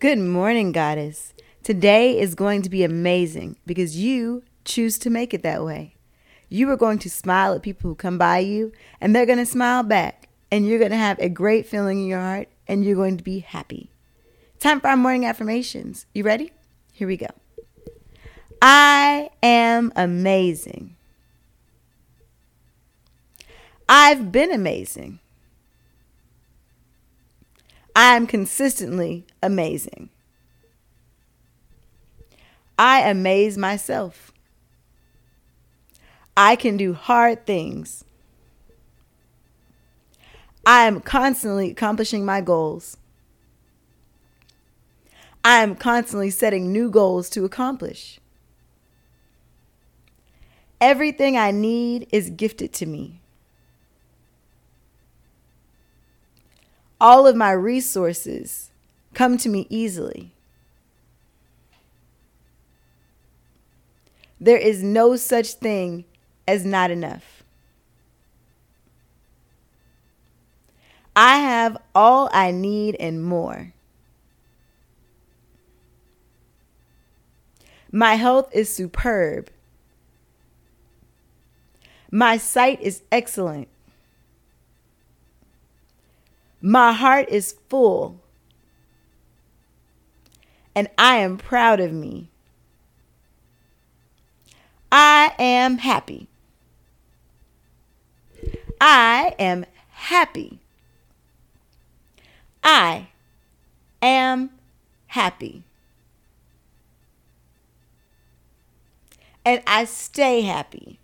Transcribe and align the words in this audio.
Good 0.00 0.18
morning, 0.18 0.72
Goddess. 0.72 1.34
Today 1.62 2.18
is 2.18 2.34
going 2.34 2.62
to 2.62 2.70
be 2.70 2.82
amazing 2.84 3.56
because 3.66 3.98
you 3.98 4.42
choose 4.64 4.98
to 5.00 5.10
make 5.10 5.34
it 5.34 5.42
that 5.42 5.62
way. 5.62 5.94
You 6.48 6.70
are 6.70 6.76
going 6.78 6.98
to 7.00 7.10
smile 7.10 7.52
at 7.52 7.60
people 7.60 7.90
who 7.90 7.94
come 7.94 8.16
by 8.16 8.38
you, 8.38 8.72
and 8.98 9.14
they're 9.14 9.26
going 9.26 9.36
to 9.36 9.44
smile 9.44 9.82
back, 9.82 10.30
and 10.50 10.66
you're 10.66 10.78
going 10.78 10.90
to 10.92 10.96
have 10.96 11.18
a 11.18 11.28
great 11.28 11.66
feeling 11.66 12.00
in 12.00 12.06
your 12.06 12.18
heart, 12.18 12.48
and 12.66 12.82
you're 12.82 12.96
going 12.96 13.18
to 13.18 13.22
be 13.22 13.40
happy. 13.40 13.90
Time 14.58 14.80
for 14.80 14.88
our 14.88 14.96
morning 14.96 15.26
affirmations. 15.26 16.06
You 16.14 16.24
ready? 16.24 16.50
Here 16.94 17.06
we 17.06 17.18
go. 17.18 17.28
I 18.62 19.28
am 19.42 19.92
amazing. 19.96 20.96
I've 23.86 24.32
been 24.32 24.50
amazing. 24.50 25.18
I'm 28.02 28.26
consistently 28.26 29.26
amazing. 29.42 30.08
I 32.78 33.00
amaze 33.02 33.58
myself. 33.58 34.32
I 36.34 36.56
can 36.56 36.78
do 36.78 36.94
hard 36.94 37.44
things. 37.44 38.02
I 40.64 40.86
am 40.86 41.02
constantly 41.02 41.72
accomplishing 41.72 42.24
my 42.24 42.40
goals. 42.40 42.96
I 45.44 45.62
am 45.62 45.74
constantly 45.76 46.30
setting 46.30 46.72
new 46.72 46.88
goals 46.88 47.28
to 47.28 47.44
accomplish. 47.44 48.18
Everything 50.80 51.36
I 51.36 51.50
need 51.50 52.08
is 52.12 52.30
gifted 52.30 52.72
to 52.72 52.86
me. 52.86 53.19
All 57.00 57.26
of 57.26 57.34
my 57.34 57.52
resources 57.52 58.70
come 59.14 59.38
to 59.38 59.48
me 59.48 59.66
easily. 59.70 60.32
There 64.38 64.58
is 64.58 64.82
no 64.82 65.16
such 65.16 65.54
thing 65.54 66.04
as 66.46 66.64
not 66.64 66.90
enough. 66.90 67.42
I 71.14 71.38
have 71.38 71.76
all 71.94 72.30
I 72.32 72.50
need 72.50 72.96
and 73.00 73.22
more. 73.22 73.72
My 77.92 78.14
health 78.14 78.48
is 78.54 78.72
superb. 78.74 79.50
My 82.10 82.36
sight 82.36 82.80
is 82.80 83.02
excellent. 83.10 83.68
My 86.62 86.92
heart 86.92 87.28
is 87.30 87.56
full, 87.68 88.20
and 90.74 90.88
I 90.98 91.16
am 91.16 91.38
proud 91.38 91.80
of 91.80 91.92
me. 91.92 92.28
I 94.92 95.34
am 95.38 95.78
happy. 95.78 96.26
I 98.80 99.34
am 99.38 99.64
happy. 99.90 100.58
I 102.62 103.08
am 104.02 104.50
happy. 105.06 105.62
And 109.44 109.62
I 109.66 109.84
stay 109.84 110.42
happy. 110.42 110.98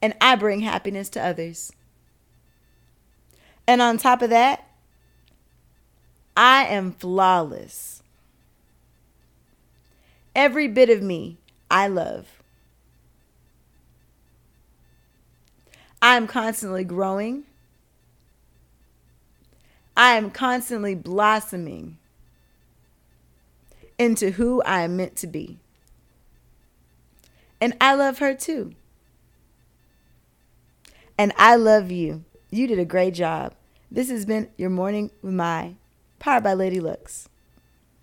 And 0.00 0.14
I 0.20 0.36
bring 0.36 0.60
happiness 0.60 1.08
to 1.10 1.22
others. 1.22 1.72
And 3.66 3.82
on 3.82 3.98
top 3.98 4.22
of 4.22 4.30
that, 4.30 4.66
I 6.36 6.66
am 6.66 6.92
flawless. 6.92 8.02
Every 10.34 10.68
bit 10.68 10.90
of 10.90 11.02
me 11.02 11.38
I 11.70 11.88
love. 11.88 12.42
I 16.00 16.16
am 16.16 16.26
constantly 16.26 16.84
growing. 16.84 17.44
I 19.96 20.14
am 20.14 20.30
constantly 20.30 20.94
blossoming 20.94 21.96
into 23.98 24.32
who 24.32 24.62
I 24.62 24.82
am 24.82 24.96
meant 24.96 25.16
to 25.16 25.26
be. 25.26 25.58
And 27.60 27.74
I 27.80 27.94
love 27.94 28.18
her 28.18 28.34
too. 28.34 28.74
And 31.16 31.32
I 31.38 31.56
love 31.56 31.90
you. 31.90 32.24
You 32.50 32.66
did 32.66 32.78
a 32.78 32.84
great 32.84 33.14
job. 33.14 33.54
This 33.90 34.10
has 34.10 34.26
been 34.26 34.48
your 34.56 34.70
morning 34.70 35.12
with 35.22 35.34
my 35.34 35.74
powered 36.18 36.42
by 36.42 36.54
Lady 36.54 36.80
Lux. 36.80 37.28